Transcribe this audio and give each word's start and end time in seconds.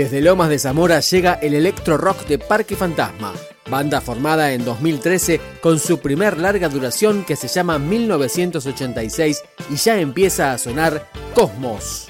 Desde 0.00 0.22
Lomas 0.22 0.48
de 0.48 0.58
Zamora 0.58 1.00
llega 1.00 1.34
el 1.34 1.52
electro 1.52 1.98
rock 1.98 2.26
de 2.26 2.38
Parque 2.38 2.74
Fantasma, 2.74 3.34
banda 3.68 4.00
formada 4.00 4.54
en 4.54 4.64
2013 4.64 5.38
con 5.60 5.78
su 5.78 5.98
primer 5.98 6.38
larga 6.38 6.70
duración 6.70 7.22
que 7.22 7.36
se 7.36 7.48
llama 7.48 7.78
1986 7.78 9.42
y 9.68 9.76
ya 9.76 10.00
empieza 10.00 10.52
a 10.52 10.58
sonar 10.58 11.06
Cosmos. 11.34 12.06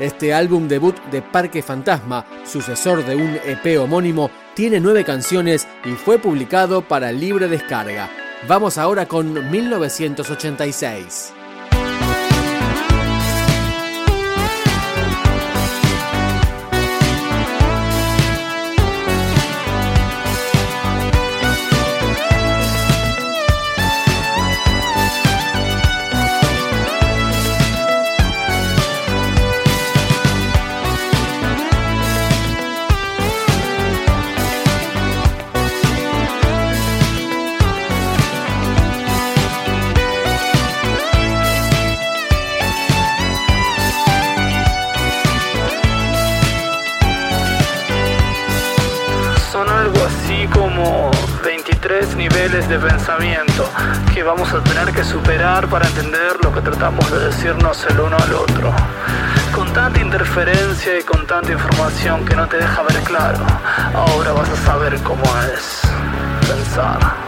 Este 0.00 0.32
álbum 0.32 0.66
debut 0.66 0.96
de 1.10 1.20
Parque 1.20 1.62
Fantasma, 1.62 2.24
sucesor 2.46 3.04
de 3.04 3.16
un 3.16 3.38
EP 3.44 3.78
homónimo, 3.78 4.30
tiene 4.54 4.80
nueve 4.80 5.04
canciones 5.04 5.68
y 5.84 5.90
fue 5.90 6.18
publicado 6.18 6.80
para 6.80 7.12
libre 7.12 7.48
descarga. 7.48 8.08
Vamos 8.48 8.78
ahora 8.78 9.04
con 9.06 9.50
1986. 9.50 11.34
Niveles 52.20 52.68
de 52.68 52.78
pensamiento 52.78 53.68
que 54.12 54.22
vamos 54.22 54.52
a 54.52 54.62
tener 54.62 54.92
que 54.92 55.02
superar 55.04 55.66
para 55.68 55.86
entender 55.86 56.36
lo 56.42 56.52
que 56.52 56.60
tratamos 56.60 57.10
de 57.10 57.18
decirnos 57.26 57.86
el 57.88 57.98
uno 57.98 58.16
al 58.16 58.34
otro. 58.34 58.72
Con 59.54 59.72
tanta 59.72 60.00
interferencia 60.00 60.98
y 60.98 61.02
con 61.02 61.26
tanta 61.26 61.52
información 61.52 62.24
que 62.26 62.36
no 62.36 62.46
te 62.46 62.58
deja 62.58 62.82
ver 62.82 63.02
claro, 63.04 63.38
ahora 63.94 64.32
vas 64.32 64.50
a 64.50 64.56
saber 64.56 64.98
cómo 65.02 65.24
es 65.54 65.80
pensar. 66.46 67.19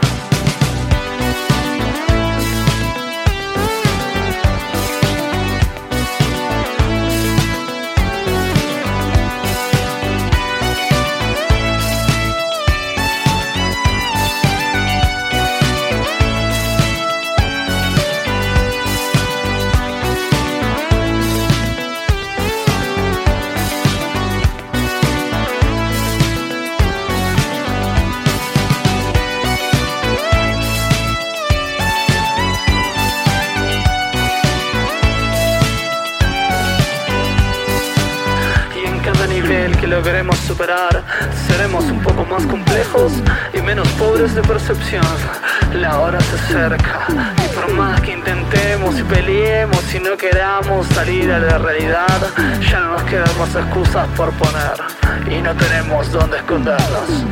Queremos 40.01 40.39
superar. 40.39 41.03
Seremos 41.47 41.85
un 41.85 42.01
poco 42.01 42.25
más 42.25 42.47
complejos 42.47 43.13
y 43.53 43.61
menos 43.61 43.87
pobres 43.99 44.35
de 44.35 44.43
percepción. 44.43 45.05
La 45.75 45.99
hora 45.99 46.21
se 46.21 46.37
acerca 46.37 47.07
y 47.45 47.55
por 47.55 47.73
más 47.73 48.01
que 48.01 48.13
intentemos 48.13 48.99
y 48.99 49.03
peleemos 49.03 49.95
y 49.95 49.99
no 49.99 50.17
queramos 50.17 50.87
salir 50.89 51.31
a 51.31 51.41
la 51.41 51.59
realidad, 51.59 52.21
ya 52.71 52.81
no 52.81 52.93
nos 52.93 53.03
quedan 53.03 53.39
más 53.39 53.55
excusas 53.55 54.07
por 54.17 54.31
poner 54.33 54.75
y 55.31 55.43
no 55.43 55.55
tenemos 55.57 56.11
dónde 56.13 56.39
escondernos. 56.39 57.25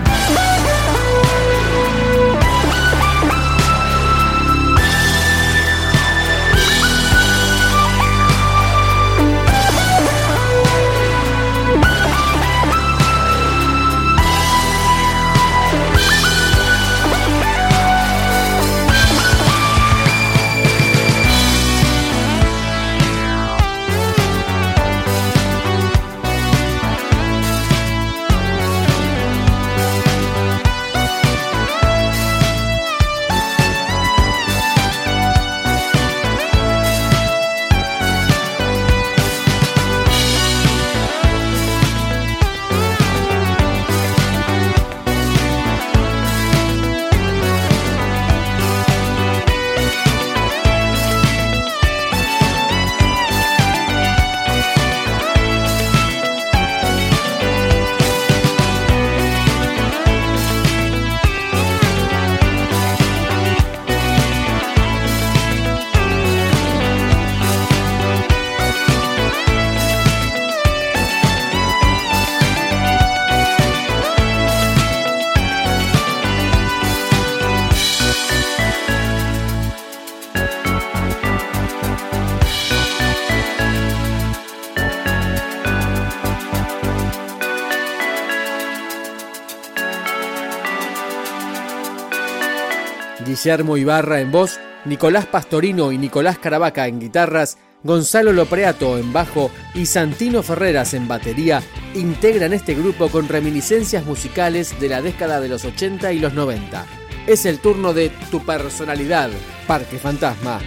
Guillermo 93.43 93.79
Ibarra 93.79 94.21
en 94.21 94.31
voz, 94.31 94.61
Nicolás 94.85 95.25
Pastorino 95.25 95.93
y 95.93 95.97
Nicolás 95.97 96.39
Caravaca 96.39 96.87
en 96.87 97.01
guitarras, 97.01 97.57
Gonzalo 97.83 98.35
Lopreato 98.35 98.99
en 98.99 99.15
bajo 99.15 99.51
y 99.75 99.87
Santino 99.87 100.43
Ferreras 100.43 100.93
en 100.93 101.09
batería 101.09 101.63
integran 101.95 102.53
este 102.53 102.75
grupo 102.75 103.09
con 103.09 103.29
reminiscencias 103.29 104.05
musicales 104.05 104.79
de 104.79 104.91
la 104.91 105.01
década 105.01 105.41
de 105.41 105.49
los 105.49 105.65
80 105.65 106.13
y 106.13 106.19
los 106.19 106.35
90. 106.35 106.85
Es 107.27 107.47
el 107.47 107.61
turno 107.61 107.95
de 107.95 108.11
Tu 108.31 108.45
Personalidad, 108.45 109.31
Parque 109.67 109.97
Fantasma. 109.97 110.61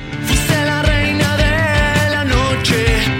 la 0.65 0.81
reina 0.81 1.37
de 1.37 2.09
la 2.09 2.25
noche. 2.25 3.13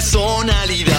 personalidad. 0.00 0.89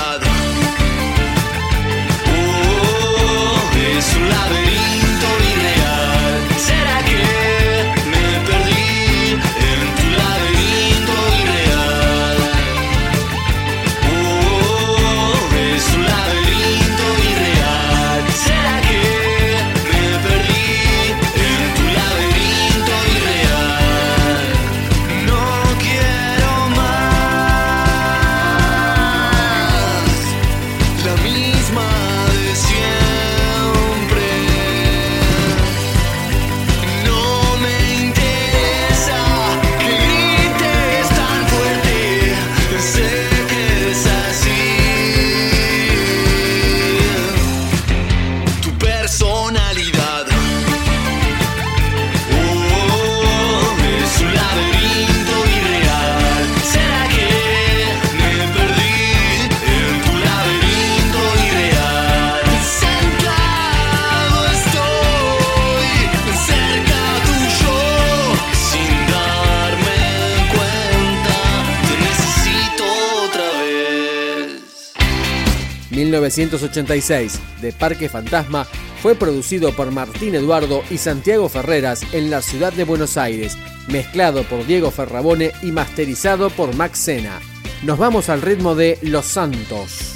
1986 75.92 77.40
de 77.62 77.72
Parque 77.72 78.10
Fantasma 78.10 78.66
fue 79.02 79.16
producido 79.16 79.76
por 79.76 79.92
Martín 79.92 80.36
Eduardo 80.36 80.84
y 80.90 80.98
Santiago 80.98 81.50
Ferreras 81.50 82.04
en 82.14 82.30
la 82.30 82.42
ciudad 82.42 82.72
de 82.74 82.84
Buenos 82.84 83.18
Aires, 83.18 83.58
mezclado 83.88 84.44
por 84.44 84.66
Diego 84.66 84.92
Ferrabone 84.92 85.52
y 85.62 85.72
masterizado 85.72 86.50
por 86.50 86.76
Max 86.76 87.00
Sena. 87.00 87.40
Nos 87.84 87.98
vamos 87.98 88.30
al 88.30 88.42
ritmo 88.42 88.76
de 88.76 89.00
Los 89.02 89.26
Santos. 89.26 90.16